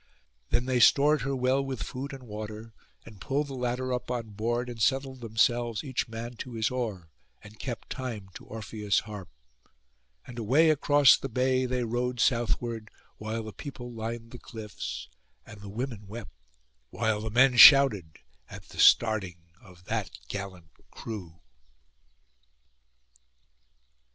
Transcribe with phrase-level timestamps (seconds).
[0.49, 2.73] Then they stored her well with food and water,
[3.05, 7.11] and pulled the ladder up on board, and settled themselves each man to his oar,
[7.43, 9.29] and kept time to Orpheus' harp;
[10.25, 15.07] and away across the bay they rowed southward, while the people lined the cliffs;
[15.45, 16.31] and the women wept,
[16.89, 18.17] while the men shouted,
[18.49, 21.41] at the starting of that gallant crew.